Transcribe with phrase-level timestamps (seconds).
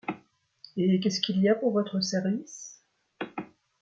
[0.77, 2.81] Et qu’est-ce qu’il y a pour votre service?